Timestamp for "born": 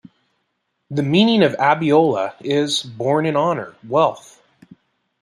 2.81-3.27